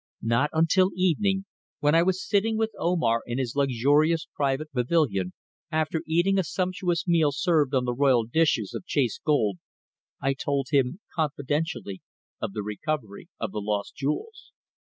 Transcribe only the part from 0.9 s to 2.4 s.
evening, when I was